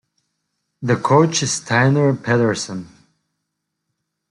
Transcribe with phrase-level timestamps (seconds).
[0.81, 2.87] The coach is Steinar Pedersen.